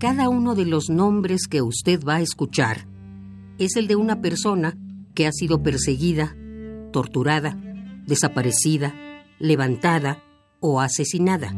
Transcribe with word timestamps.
Cada 0.00 0.30
uno 0.30 0.54
de 0.54 0.64
los 0.64 0.88
nombres 0.88 1.42
que 1.46 1.60
usted 1.60 2.02
va 2.02 2.16
a 2.16 2.20
escuchar 2.22 2.86
es 3.58 3.76
el 3.76 3.86
de 3.86 3.96
una 3.96 4.22
persona 4.22 4.78
que 5.14 5.26
ha 5.26 5.30
sido 5.30 5.62
perseguida, 5.62 6.34
torturada, 6.90 7.60
desaparecida, 8.06 8.94
levantada 9.38 10.22
o 10.58 10.80
asesinada. 10.80 11.54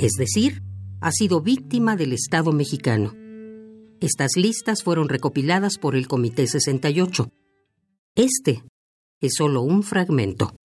Es 0.00 0.14
decir, 0.18 0.64
ha 1.00 1.12
sido 1.12 1.42
víctima 1.42 1.94
del 1.94 2.12
Estado 2.12 2.50
mexicano. 2.50 3.14
Estas 4.00 4.32
listas 4.34 4.82
fueron 4.82 5.08
recopiladas 5.08 5.78
por 5.78 5.94
el 5.94 6.08
Comité 6.08 6.48
68. 6.48 7.30
Este 8.16 8.64
es 9.20 9.34
solo 9.36 9.62
un 9.62 9.84
fragmento. 9.84 10.56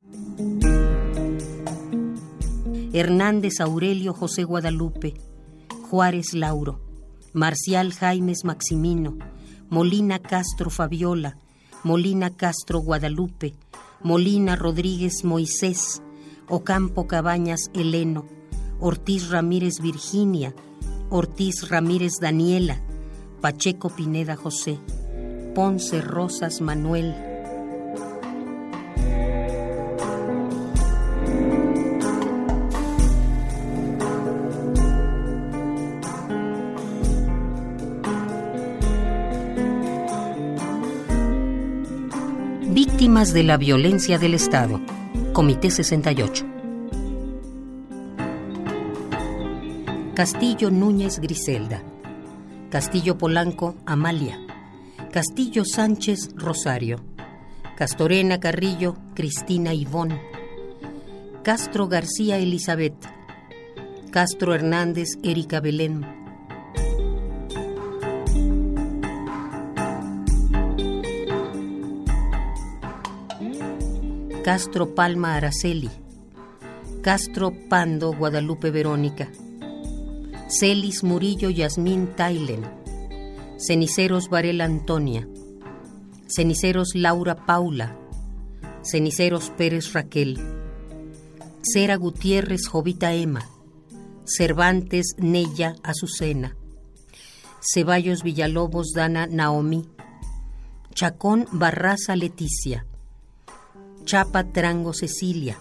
Hernández 2.94 3.60
Aurelio 3.60 4.16
José 4.16 4.44
Guadalupe, 4.44 5.14
Juárez 5.88 6.34
Lauro, 6.34 6.85
Marcial 7.36 7.92
Jaimes 7.92 8.46
Maximino, 8.46 9.18
Molina 9.70 10.20
Castro 10.20 10.70
Fabiola, 10.70 11.36
Molina 11.84 12.30
Castro 12.30 12.80
Guadalupe, 12.80 13.56
Molina 14.02 14.56
Rodríguez 14.56 15.26
Moisés, 15.26 16.02
Ocampo 16.48 17.08
Cabañas 17.08 17.72
Heleno, 17.74 18.26
Ortiz 18.80 19.30
Ramírez 19.32 19.82
Virginia, 19.82 20.56
Ortiz 21.10 21.68
Ramírez 21.68 22.14
Daniela, 22.22 22.82
Pacheco 23.42 23.90
Pineda 23.90 24.38
José, 24.38 24.80
Ponce 25.54 26.00
Rosas 26.00 26.62
Manuel. 26.62 27.25
Víctimas 42.76 43.32
de 43.32 43.44
la 43.44 43.56
violencia 43.56 44.20
del 44.20 44.34
Estado. 44.34 44.82
Comité 45.32 45.72
68. 45.72 46.46
Castillo 50.14 50.70
Núñez 50.72 51.22
Griselda. 51.22 51.82
Castillo 52.70 53.18
Polanco 53.18 53.78
Amalia. 53.86 54.42
Castillo 55.14 55.64
Sánchez 55.64 56.32
Rosario. 56.36 56.98
Castorena 57.78 58.42
Carrillo 58.42 58.98
Cristina 59.14 59.74
Ivón. 59.74 60.20
Castro 61.44 61.88
García 61.88 62.40
Elizabeth. 62.40 63.08
Castro 64.12 64.54
Hernández 64.54 65.12
Erika 65.24 65.62
Belén. 65.62 66.25
Castro 74.46 74.94
Palma 74.94 75.34
Araceli. 75.34 75.90
Castro 77.02 77.52
Pando 77.68 78.14
Guadalupe 78.14 78.70
Verónica. 78.70 79.28
Celis 80.48 81.04
Murillo 81.04 81.50
Yasmín 81.50 82.16
Tailen, 82.16 82.64
Ceniceros 83.58 84.30
Varela 84.30 84.66
Antonia, 84.66 85.28
Ceniceros 86.28 86.90
Laura 86.94 87.48
Paula, 87.48 87.98
Ceniceros 88.84 89.50
Pérez 89.50 89.92
Raquel, 89.94 90.38
Cera 91.64 91.96
Gutiérrez 91.96 92.68
Jovita 92.68 93.16
Emma, 93.16 93.50
Cervantes 94.26 95.16
Nella 95.18 95.76
Azucena, 95.82 96.56
Ceballos 97.62 98.22
Villalobos 98.22 98.92
Dana 98.94 99.26
Naomi, 99.26 99.90
Chacón 100.94 101.48
Barraza 101.52 102.16
Leticia, 102.16 102.86
Chapa 104.06 104.44
Trango 104.44 104.94
Cecilia, 104.94 105.58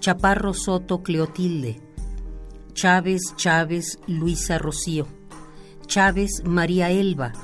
Chaparro 0.00 0.54
Soto 0.54 1.02
Cleotilde, 1.02 1.78
Chávez 2.72 3.34
Chávez 3.36 3.98
Luisa 4.06 4.56
Rocío, 4.56 5.06
Chávez 5.86 6.42
María 6.42 6.90
Elba. 6.90 7.34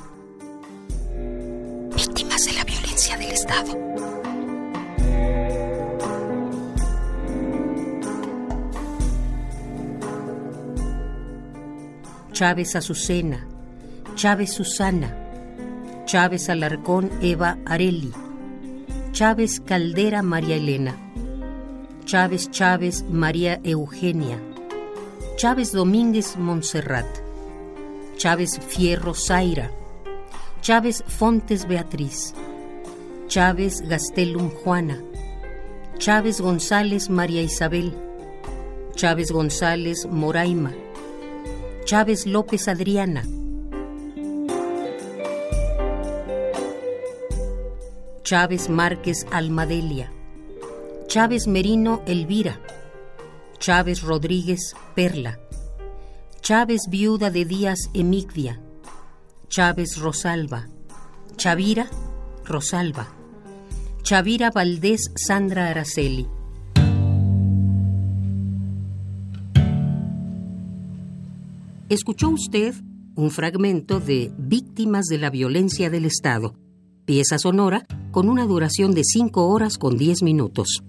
Víctimas 1.95 2.47
de 2.47 2.53
la 2.55 2.65
violencia 2.65 3.19
del 3.19 3.31
Estado. 3.31 3.79
Chávez 12.33 12.75
Azucena, 12.75 13.47
Chávez 14.15 14.51
Susana, 14.55 15.15
Chávez 16.07 16.49
Alarcón 16.49 17.11
Eva 17.21 17.59
Areli, 17.67 18.15
Chávez 19.13 19.61
Caldera 19.61 20.23
María 20.23 20.57
Elena, 20.57 20.97
Chávez 22.07 22.51
Chávez 22.51 23.05
María 23.11 23.61
Eugenia, 23.63 24.41
Chávez 25.37 25.73
Domínguez 25.73 26.39
Montserrat, 26.39 27.07
Chávez 28.17 28.59
Fierro 28.59 29.13
Zaira, 29.13 29.71
Chávez 30.63 31.05
Fontes 31.07 31.67
Beatriz, 31.67 32.35
Chávez 33.29 33.83
Gastelum 33.83 34.49
Juana, 34.49 34.99
Chávez 35.99 36.41
González 36.41 37.11
María 37.11 37.43
Isabel, 37.43 37.93
Chávez 38.95 39.31
González 39.31 40.07
Moraima, 40.07 40.73
Chávez 41.85 42.25
López 42.25 42.67
Adriana, 42.67 43.25
Chávez 48.23 48.69
Márquez 48.69 49.27
Almadelia, 49.33 50.13
Chávez 51.09 51.49
Merino 51.49 52.03
Elvira, 52.07 52.61
Chávez 53.59 54.03
Rodríguez 54.03 54.77
Perla, 54.95 55.41
Chávez 56.41 56.83
Viuda 56.89 57.31
de 57.31 57.45
Díaz 57.45 57.91
Emigdia, 57.95 58.61
Chávez 59.49 59.99
Rosalba, 59.99 60.69
Chavira 61.37 61.91
Rosalba, 62.45 63.09
Chavira 64.03 64.51
Valdés 64.51 65.11
Sandra 65.17 65.69
Araceli. 65.69 66.29
Escuchó 71.89 72.29
usted 72.31 72.75
un 73.17 73.31
fragmento 73.31 73.99
de 73.99 74.33
Víctimas 74.39 75.07
de 75.07 75.19
la 75.19 75.29
Violencia 75.29 75.91
del 75.91 76.05
Estado, 76.05 76.55
pieza 77.05 77.39
sonora 77.39 77.87
con 78.11 78.29
una 78.29 78.45
duración 78.47 78.93
de 78.93 79.05
5 79.05 79.49
horas 79.49 79.79
con 79.79 79.97
10 79.97 80.23
minutos. 80.23 80.83